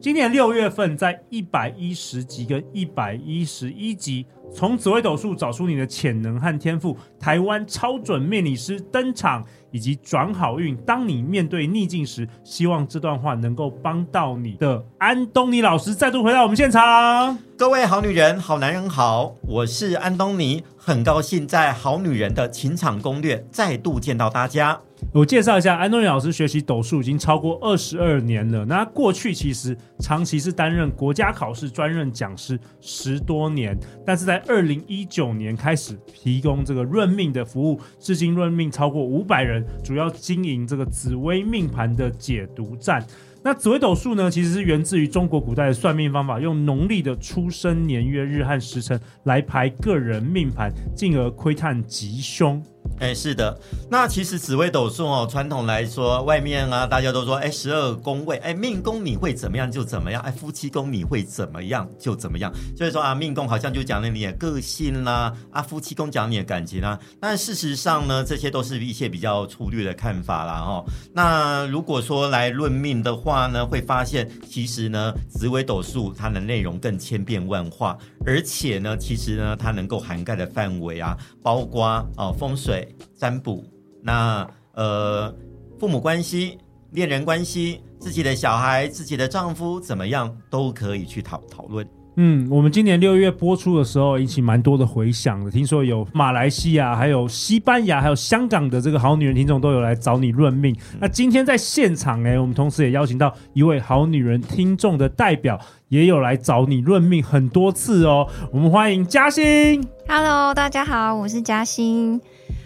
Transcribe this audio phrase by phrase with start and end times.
[0.00, 10.76] 今年六月份，在一百一十集跟一百一十一集，从紫微斗数找出你的潜能和天赋，台湾超准命理师登场，以及转好运。
[10.78, 17.36] 当你面对逆境时，希望这段话能够帮到你的安东尼老师再度回到我们现场。
[17.56, 24.78] 各位好女人、好男人好，我是安东尼，很高兴在《好女人的情场攻略》再度见到大家。
[25.12, 28.64] 我介绍一下，安东尼老师学习斗数已经超过二十二年了。
[28.64, 43.04] 那过去其实长期是担任国家考试专任讲师十多年，但是在二零一九年开始提供这个任命的服务，至今任命超过五百人，主要经营这个紫微命盘的解读站。
[43.42, 52.60] 那紫微斗数呢，其实是源自于中国古代的算命方法，用农历的出生年月日和时辰来排个人命盘，进而窥探吉凶。
[52.98, 53.58] 哎，是的，
[53.90, 70.84] 那其实紫微斗数哦，传统来说，外面啊，大家都说，哎，十二宫位，哎，命宫你会怎么样就怎么样，哎，夫妻宫你会怎么样就怎么样，所以说啊，命宫好像就讲了你的个性啦，啊，夫妻宫讲你的感情啦，但事实上呢，这些都是一些比较粗略的看法啦，哈。
[71.12, 81.84] 那如果说来论命的话呢，会发现其实呢，紫微斗数它的内容更千变万化，而且呢，其实呢，它能够涵盖的范围啊，包括
[82.16, 82.75] 啊风水。
[83.16, 83.64] 占卜，
[84.02, 85.34] 那呃，
[85.78, 86.58] 父母关系、
[86.92, 91.86] 恋人关系、自己的小孩、自己的丈夫怎么样，都可以去讨讨论。
[92.18, 95.50] 嗯，我们今年六月播出的时候，引起蛮多的回响的。
[95.50, 100.74] 听说有马来西亚、还有西班牙、还有香港的这个好女人听众都有来找你论命。
[100.94, 108.26] 嗯、那今天在现场呢，我们同时也邀请到一位好女人听众的代表，也有来找你论命很多次哦。
[108.50, 109.86] 我们欢迎嘉欣。
[110.08, 112.18] Hello，大家好，我是嘉欣。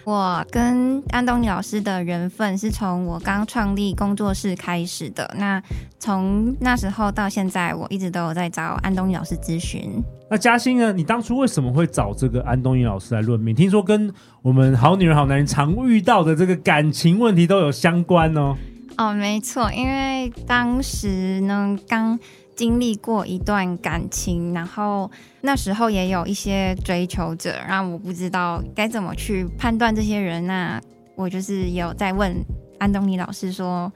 [0.04, 5.34] 我跟安东尼老师的缘分是从我刚创立工作室开始的。
[5.38, 5.62] 那
[5.98, 10.02] 从那时候到现在，我一直都有在找安东尼老师咨询。
[10.30, 10.92] 那嘉欣呢？
[10.92, 13.54] 你当初为什么会找这个安东尼老师来论命？
[13.54, 14.12] 听说跟
[14.42, 18.56] 我们好女人好男人常遇到的这个感情问题都有相关哦。
[18.96, 22.18] 哦，没错，因为当时呢刚。
[22.60, 25.10] 经历过一段感情，然后
[25.40, 30.46] 那时候也有一些追求者，让我不知道该怎么去判断这些人。
[30.46, 30.78] 那
[31.14, 32.36] 我就是有在问
[32.78, 33.90] 安东尼老师说，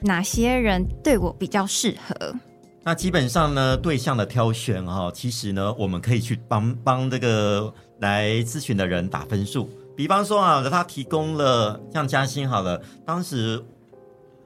[0.00, 2.34] 哪些人对我比较适合？
[2.82, 9.70] 那基本上呢，对象的挑选哈，其实呢，我们可以去帮帮这个来咨询的人打分数。
[9.96, 13.64] 比方说啊，他提供了像嘉欣好了，当时。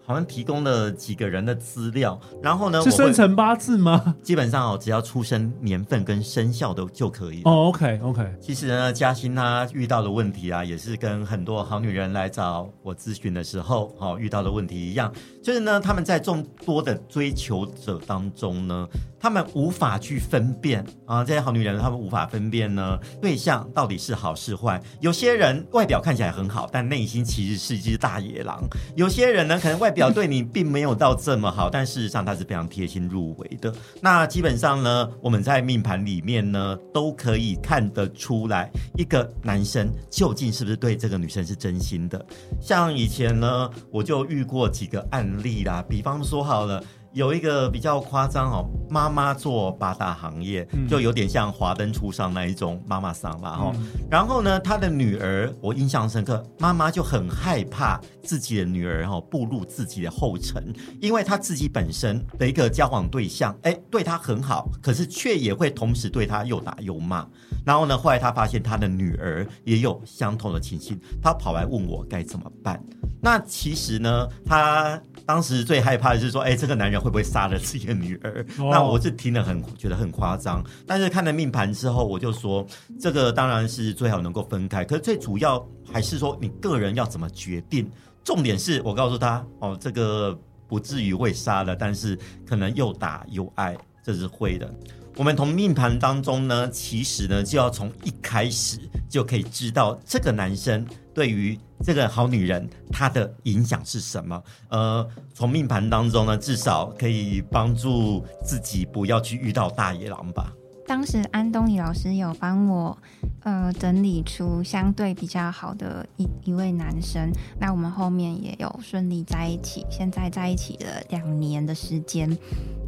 [0.05, 4.15] 好像提供了几个人的资料，然后呢，是生辰八字吗？
[4.23, 7.51] 基本上哦，只要出生年份跟生肖都就可以哦。
[7.51, 8.35] Oh, OK OK。
[8.41, 15.13] 其实呢，嘉欣她遇到的问题啊，也是跟很多好女人来找我咨询的时候，哦，遇到的问题一样，
[15.43, 18.89] 就是呢，他们在众多的追求者当中呢。
[19.25, 24.79] 他们无法去分辨啊，这些好女人，他们无法分辨呢，对象到底是好是坏。
[25.01, 28.63] 有些人外表看起来很好，但内心其实是一只大野狼。
[28.95, 33.75] 有些人呢，可能外表对你并没有到这么好，但事实上他是非常贴心入微的。
[34.03, 42.23] 那基本上呢，我们在命盘里面呢，都可以看得出来，一个男生究竟是不是对这个女生是真心的。
[42.61, 46.85] 像以前呢，我就遇过几个案例啦，比方说好了。
[47.15, 53.73] 有一个比较夸张哦，妈妈做八大行业，就有点像华灯初上那一种妈妈桑啦哈。
[54.11, 67.25] 然后呢，他的女儿我印象深刻，妈妈就很害怕自己的女儿哈步入自己的后尘，因为她自己本身的一个交往对象，哎，对她很好，可是却也会同时对她又打又骂。
[67.65, 72.83] 然后呢，后来她发现她的女儿也有相同的情形，她跑来问我该怎么办。
[73.23, 77.04] 那其实呢，她当时最害怕的是说，哎，这个男人。
[77.05, 78.43] 会不会杀了自己的女儿？
[78.59, 82.67] 哦、那我是听了很觉得很夸张，但是看了命盘之后，我就说
[82.99, 84.83] 这个当然是最好能够分开。
[84.87, 85.63] 可是最主要
[85.93, 87.87] 还是说你个人要怎么决定。
[88.25, 90.35] 重点是我告诉他哦，这个
[90.67, 94.75] 不至于会杀了，但是可能又打又爱，这是会的。
[95.17, 98.79] 我们从命盘当中呢，其实呢就要从一开始
[99.09, 100.85] 就可以知道这个男生
[101.15, 104.43] 对于这个好女人他的影响是什么。
[104.71, 110.53] 呃，从命盘当中呢，至少可以帮助自己不要去遇到大野狼吧。
[110.87, 112.97] 当时安东尼老师有帮我，
[113.41, 122.37] 呃，整理出相对比较好的一一位男生，那我们后面也有顺利在一起，现在在一起了两年的时间。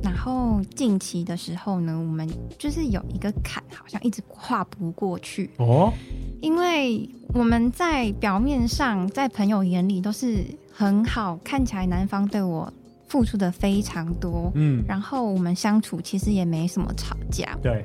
[0.03, 2.29] 然后近期的时候呢，我们
[2.59, 5.93] 就是有一个坎，好像一直跨不过去哦，
[6.43, 12.73] 因为我们在表面上，在朋友眼里都是很好，看起来男方对我。
[13.09, 17.85] 付出的非常多，嗯，然后我们相处其实也没什么吵架，对。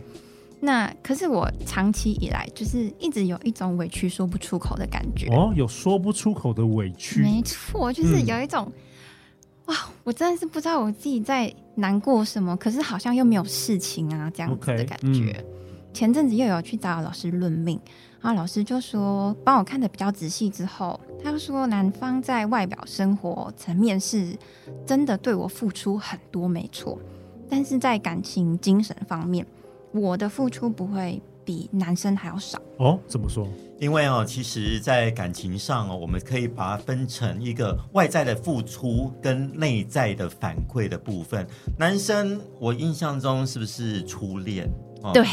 [0.63, 8.71] 那可是我长期以来就是一直有一种委屈说不出口的感觉，哦，有说不出口的委屈，没错，就是有一种，
[9.65, 15.33] 嗯、哇，我真的是不知道我自己在难过什么，可是好像又没有事情啊，这样子的感觉。
[15.33, 15.45] Okay, 嗯、
[15.93, 17.79] 前阵子又有去找老师论命。
[18.23, 24.37] 然后老师就说，帮我看的比较仔细之后，他说男方在外表生活层面是
[24.85, 26.99] 真的对我付出很多，没错，
[27.49, 29.43] 但是在感情精神方面，
[29.91, 32.61] 我的付出不会比男生还要少。
[32.77, 33.47] 哦，怎么说？
[33.79, 41.47] 因为哦，其实，在感情上哦，我们可以把它分成一个外在的付出跟内在的反馈的部分。
[41.79, 44.69] 男生，我印象中是不是初恋？
[45.01, 45.25] 哦、对。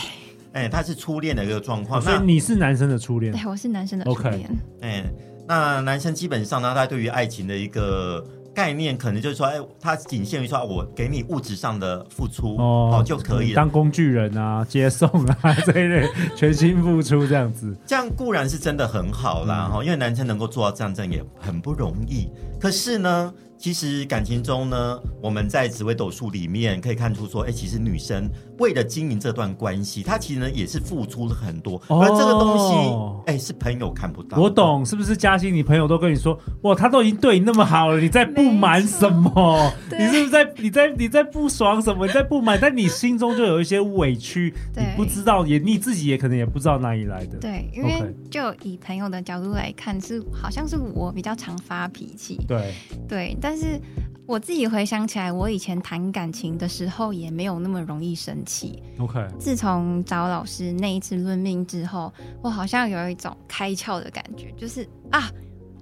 [0.52, 3.32] 哎、欸，他是初恋的一个状况，所以你是男生的初恋？
[3.32, 4.50] 对，我是男生的初恋。
[4.80, 5.14] 哎、欸，
[5.46, 8.24] 那男生基本上呢，他对于爱情的一个
[8.54, 22.28] 概念，可能就是说，哎、欸，他仅限于说，我给你物质上的付出哦，哦就可以了，当工具人啊，接送啊这一类，全心付出这样子， 这样固然是真的很好啦，哈、嗯，因为男生能够做到这样，真的也很不容易。
[22.58, 23.32] 可是呢。
[23.60, 34.38] 其实感情中呢，我们在紫微斗数里面可以看出说，哎，其实女生为了经营这段关系，他其实呢也是付出了很多，而这个东西，哎，是朋友看不到。
[34.38, 35.54] 我懂，是不是嘉欣？
[35.54, 39.72] 你朋友都跟你说，哇，他都已经对你那么好了，你在不满什么？
[39.98, 42.06] 你是不是在你在你在不爽什么？
[42.06, 47.38] 你在不满，但你心中就有一些委屈，你不知道，也你自己也可能也不知道哪里来的。
[47.38, 52.38] 对，因为就以朋友的角度来看，是好像是我比较常发脾气。
[52.46, 52.74] 对
[53.08, 53.80] 对，但是
[54.28, 58.82] 我自己回想起来，我以前谈感情的时候也没有那么容易生气。
[58.98, 65.30] OK，自从找老师那一次论命之后，我好像有一种开窍的感觉，就是啊，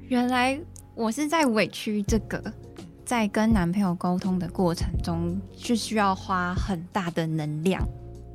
[0.07, 0.57] 原来
[0.95, 2.41] 我是在委屈这个，
[3.05, 7.85] 在跟男朋友沟通的过程中，是需要花很大的能量。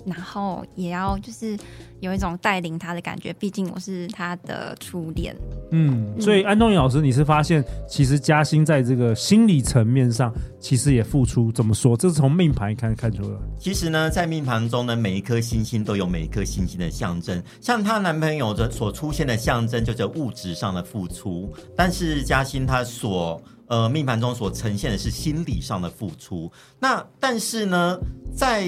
[0.05, 1.57] 然后也要就是
[1.99, 5.35] 有一种带领他的感觉，毕竟我是他的初恋。
[5.71, 11.51] 嗯，所以安东尼老师，你是发现其实嘉欣在这个心理层面上，其实也付出。
[11.51, 11.95] 怎么说？
[11.95, 13.37] 这是从命盘看看出来。
[13.59, 17.41] 其实呢，在命盘中呢，每一颗星星都有每一颗星星的象征。
[17.61, 21.53] 像她男朋友的所出现的象征，就叫物质上的付出。
[21.75, 26.51] 但是嘉欣她所呃命盘中所呈现的是心理上的付出。
[26.79, 27.97] 那但是呢，
[28.35, 28.65] 在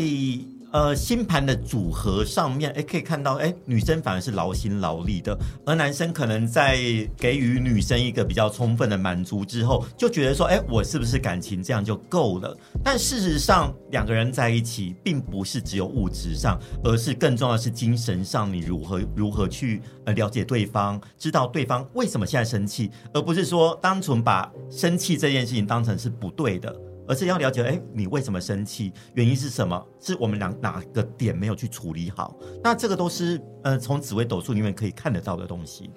[0.74, 5.38] 呃，星盘的组合上面，哎，可以看到，哎，女生反而是劳心劳力的，
[5.68, 6.78] 而男生可能在
[7.16, 12.58] 给予女生一个比较充分的满足之后，就觉得说，哎，我是不是感情这样就够了？
[12.84, 26.76] 但事实上，两个人在一起，并不是只有物质上，而是更重要的是精神上，你如何如何去呃了解对方，知道对方为什么现在生气，而不是说单纯把生气这件事情当成是不对的。
[27.08, 28.92] 而是要了解，哎，你为什么生气？
[29.14, 29.84] 原因是什么？
[30.00, 32.36] 是我们俩哪个点没有去处理好？
[32.64, 35.90] 那这个都是，呃，从紫微斗数里面可以看得到的东西。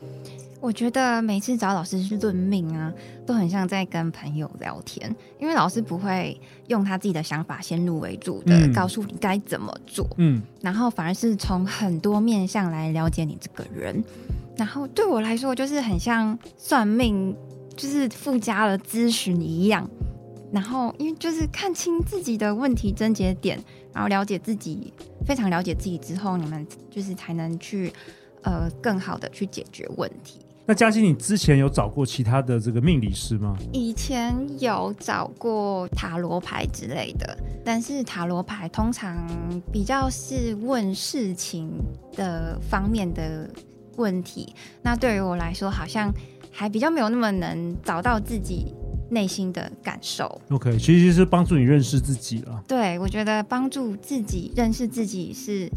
[0.59, 2.92] 我觉得每次找老师去论命啊，
[3.26, 14.02] 都很像在跟朋友聊天，因为老师不会用他自己的想法先入为主的、嗯、告诉你该怎么做，嗯，然后反而是从很多面向来了解你这个人。
[14.57, 17.37] 然后对我来说，就是很像算命，
[17.76, 19.88] 就是附加了咨询一样。
[20.56, 24.90] 然后，因为就是看清自己的问题症结点，然后了解自己，
[25.26, 27.92] 非常了解自己之后，你们就是才能去
[28.40, 30.40] 呃更好的去解决问题。
[30.64, 33.54] 那嘉欣，你之前有找过其他的这个命理师吗？
[33.70, 39.28] 以前有找过塔罗牌之类的，但是塔罗牌通常
[39.70, 41.70] 比较是问事情
[42.14, 43.46] 的方面的
[43.96, 46.10] 问题，那对于我来说，好像
[46.50, 48.75] 还比较没有那么能找到自己。
[49.10, 52.62] 内心的感受，OK，其实是帮助你认识自己了。
[52.66, 55.70] 对，我觉得帮助自己认识自己是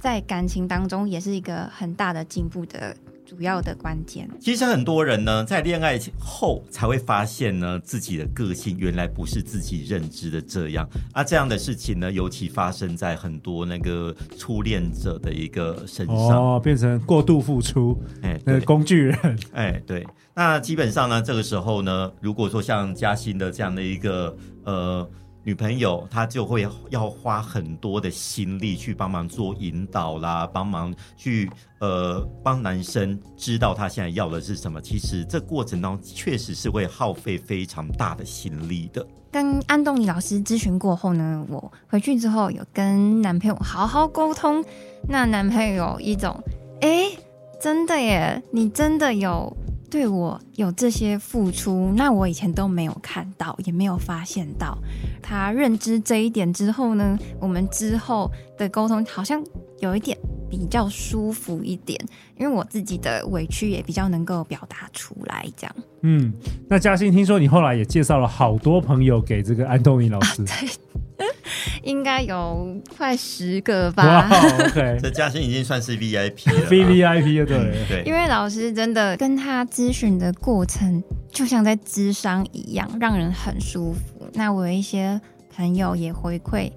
[0.00, 2.96] 在感情当中也是一个很大的进步的
[3.26, 4.30] 主要的关键。
[4.40, 10.88] 其实很多人呢，在恋爱后才会发现呢，自己的个性原来不是自己认知的这样。
[11.12, 20.06] 啊，这样的事情呢，尤其发生在很多那个初恋者的一个身上，哦，变成过度付出，哎，那个工具人，哎，对。
[20.32, 25.10] 那基本上呢，这个时候呢，如果说像嘉欣的这样的一个呃。
[25.46, 31.48] 女朋友她就会要花很多的心力去帮忙做引导啦，帮忙去
[31.78, 34.80] 呃帮男生知道他现在要的是什么。
[34.80, 39.06] 其实这过程当中确实是会耗费非常大的心力的。
[39.30, 44.64] 跟安东尼老师咨询过后呢，我回去之后有跟男朋友好好沟通，
[45.08, 46.42] 那男朋友一种，
[46.80, 47.08] 哎，
[47.60, 49.56] 真的耶，你真的有。
[49.90, 54.76] 对我有这些付出，那我以前都没有看到，也没有发现到。
[55.22, 59.42] 他认知这一点之后呢，我们之后的沟通好像
[59.78, 60.16] 有一点
[60.50, 61.98] 比较舒服一点，
[62.38, 65.76] 因为我自己的委屈也比较能够表达出来，这样。
[66.02, 66.32] 嗯，
[66.68, 70.42] 那嘉欣，听说你后来也介绍了好多朋友给这个安东尼老师。
[70.42, 70.68] 啊， 对。
[71.82, 74.28] 应该有快十个吧。
[74.58, 78.02] OK， 这嘉欣已经算是 VIP 了，VIP 了，对对。
[78.04, 84.28] 因为老师真的跟他咨询的过程，就像在咨商一样，让人很舒服。
[84.34, 85.18] 那我有一些
[85.54, 86.70] 朋友也回馈，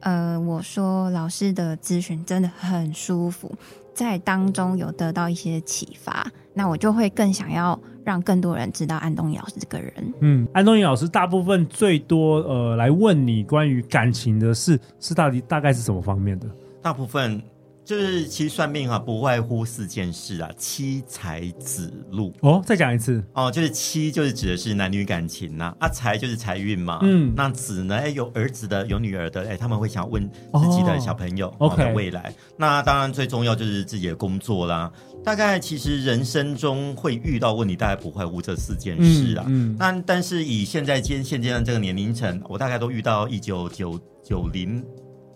[0.00, 3.50] 呃，我说老师的咨询真的很舒服。
[3.92, 9.92] 在当中有得到一些启发，那我就会更想要让更多人知道安东尼老师这个人。
[10.20, 16.46] 嗯，安东尼老师大部分最多呃来问你关于感情的事，是到底大概是什么方面的？
[16.80, 17.42] 大部分。
[17.84, 22.32] 就是其实算命哈、啊，不外乎四件事啊：妻财子禄。
[22.40, 27.00] 哦，再讲一次哦，就是妻就是指的是男女感情呐、啊，啊财就是财运嘛。
[27.02, 27.96] 嗯，那子呢？
[27.96, 32.22] 哎，有儿子的，有女儿的，哎，他们会想问自己的小朋友的、哦、未来。
[32.30, 32.34] Okay.
[32.56, 34.92] 那当然最重要就是自己的工作啦。
[35.24, 39.44] 大概其实人生中会遇到问题，大概不外乎这四件事啊。
[39.48, 44.84] 嗯，那、嗯、但是以现在今现阶段这个年龄层，我大概都遇到一九九九零。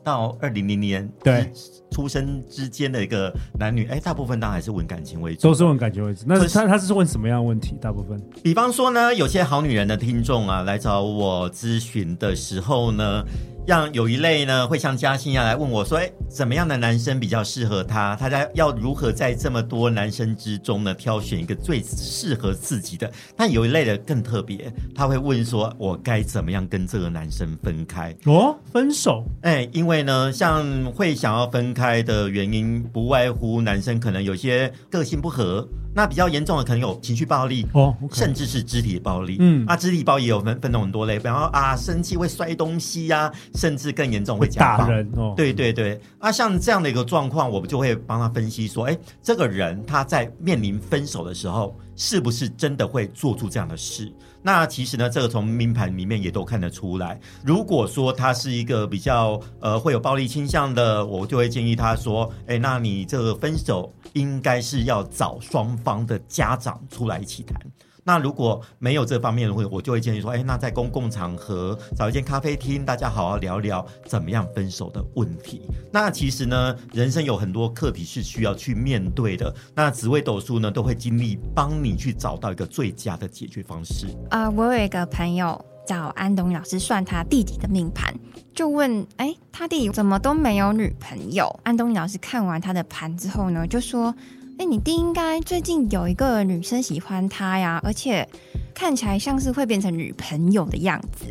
[0.05, 1.51] 到二零零年对
[1.91, 6.25] 出生之间的一个男女，哎，大部分当然还是问感情为主，都是问感情为主。
[6.27, 7.77] 那是他他是问什么样的问题？
[7.81, 13.25] 大部分，比方说呢，有些好女人的听众啊，来找我咨询的时候呢。
[13.67, 18.15] 让有一类呢，会像嘉欣一样来问我说：“哎，怎么样的男生比较适合他？
[18.17, 29.25] 他在要如何在这么多男生之中呢，挑选一个最适合自己的？”但有一类的更特别，他会问说：“我该怎么样跟这个男生分开？”哦，分手？
[29.41, 35.67] 哎，因为呢，像会想要分开的原因，不外乎男生可能有些个性不合。
[35.95, 38.17] 那比较严重的可能有情绪暴力哦，oh, okay.
[38.17, 39.37] 甚至是肢体暴力。
[39.41, 44.49] 嗯，啊，肢体暴力也有分分成很多类，比方说啊，生气会摔东西呀、啊，甚至更严重会。
[44.55, 45.35] 打人哦。
[45.37, 54.13] 对对对，啊，像这样的一个状况，我们就会帮他分析说，哎，这个人他在面临分手的时候，是不是真的会做出这样的事？
[54.43, 57.19] 那其实呢，这个从命盘里面也都看得出来。
[57.45, 67.59] 如果说他是一个比较呃会有暴力倾向的，我就会建议他说，哎，那你这个分手应该是要找双方的家长出来一起谈。
[68.07, 75.63] 那如果没有这方面的会，我就会建议说，哎，那在公共场合找一间咖啡厅，大家好好聊聊怎么样分手的问题。
[75.91, 79.53] 那其实呢，人生有很多课题是需要去面对的。
[79.75, 84.07] 那紫微斗数呢，都会尽力帮你去找到一个最佳的解决方式。
[84.29, 88.15] 啊、呃，我有一个朋友叫安东尼老师，算他弟弟的命盘，
[88.55, 91.49] 就问，哎，他弟弟怎么都没有女朋友？
[91.63, 94.15] 安东尼老师看完他的盘之后呢，就说。
[94.57, 98.27] 哎，你弟应该最近有一个女生喜欢他呀，而且
[98.73, 101.27] 看起来像是会变成女朋友的样子。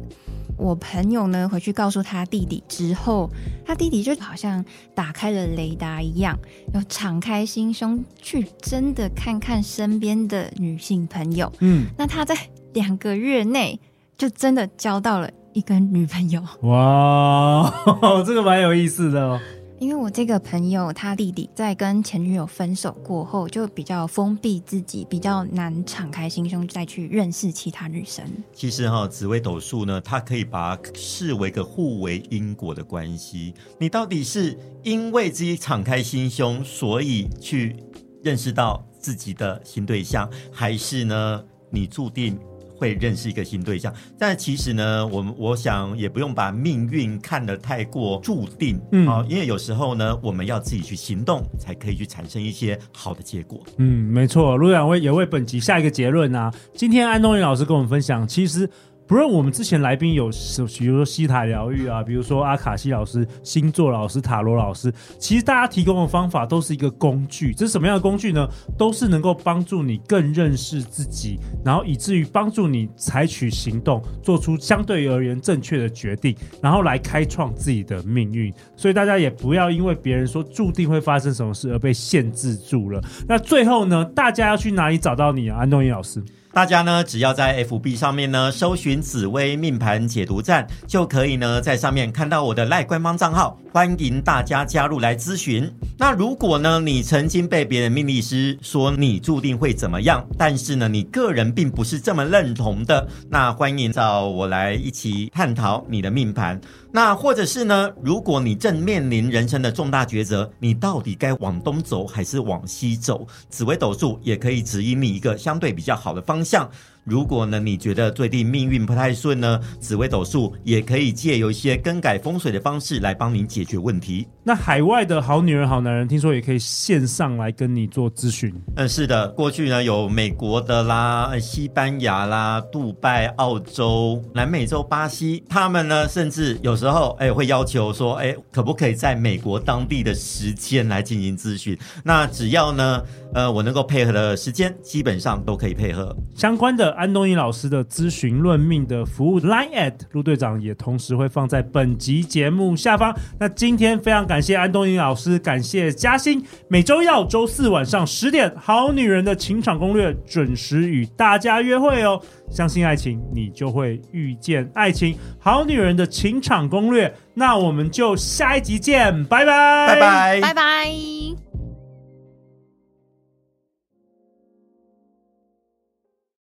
[0.58, 3.30] 我朋友呢，回去告诉他弟弟之后，
[3.66, 4.64] 他弟弟就好像
[4.94, 6.38] 打开了雷达一样，
[6.74, 11.52] 要敞开心胸去真的看看身边的女性朋友。
[11.60, 12.36] 嗯，那他在
[12.74, 13.80] 两个月内
[14.18, 16.44] 就真的交到了一个女朋友。
[16.62, 17.74] 哇，
[18.26, 19.40] 这个蛮有意思的哦。
[19.84, 28.24] 因为我这个朋友，他弟弟在跟前女友分手过后，就比较封闭自己，比较难敞开心胸再去认识其他女生。
[28.54, 33.54] 其实哈，紫微斗数呢，它可以把它视为一个互为因果的关系。
[33.78, 37.76] 你到底是因为自己敞开心胸，所以去
[38.24, 42.40] 认识到自己的新对象，还是呢，你注定？
[42.84, 53.64] 会认识一个新对象，但其实呢，我们我想也不用把命运看得太过注定，嗯，啊，因为有时候呢，我们要自己去行动，才可以去产生一些好的结果。
[53.78, 54.58] 嗯，没错。
[54.58, 56.54] 陆两位也为本集下一个结论啊。
[56.76, 58.70] 今天安东尼老师跟我们分享，其实
[59.06, 60.30] 不论我们之前来宾有，
[60.78, 67.54] 比如说西塔疗愈啊，比如说阿卡西老师、星座老师、塔罗老师，其实大家提供的方法都是一个工具。
[67.54, 68.48] 这是什么样的工具呢？
[68.78, 78.54] 都是能够帮助你更认识自己，然后以至于帮助你采取行动，做出相对而言正确的决定，然后来开创自己的命运。
[78.76, 83.02] 所以大家也不要因为别人说注定会发生什么事而被限制住了。
[83.28, 86.24] 那最后呢，大家要去哪里找到你啊，安东尼老师？
[86.54, 95.68] 大家呢，只要在 FB 上面呢搜寻紫微命盘解读站，就可以呢在上面看到我的赖官方账号，欢迎大家加入来咨询。
[95.98, 106.62] 那如果呢你曾经被别人命理师说你注定会怎么样，但是呢你个人并不是这么认同的，那欢迎找我来一起探讨你的命盘。
[106.96, 113.28] 那或者是呢，如果你正面临人生的重大抉择，你到底该往东走还是往西走？
[113.50, 116.70] 紫微斗数也可以指引你一个相对比较好的方向。
[117.04, 124.28] 如果呢，你觉得最近命运不太顺呢，紫微斗数也可以借由一些更改风水的方式来帮您解决问题。
[124.44, 128.54] 那海外的好女人、好男人，听说也可以线上来跟你做咨询。
[128.76, 141.78] 嗯，是的，过去呢有美国的啦、西班牙啦、杜拜、澳洲、南美洲、巴西，他们呢甚至有时候哎会要求说，哎可不可以在美国当地的时间来进行咨询？
[142.04, 143.04] 那只要呢。
[143.36, 146.16] 呃，我能够配合的时间基本上都可以配合。
[146.36, 153.16] 相关的安东尼老师的咨询论命的服务，Line at 陆队长也同时会放在本集节目下方。
[153.40, 162.22] 那今天非常感谢安东尼老师，感谢嘉欣，每周要周四晚上十点，好女人的情场攻略准时与大家约会哦。
[162.50, 165.18] 相信爱情，你就会遇见爱情。
[165.40, 171.53] 好女人的情场攻略，那我们就下一集见，拜拜，拜拜，拜拜。